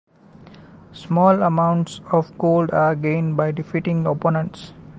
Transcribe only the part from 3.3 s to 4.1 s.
by defeating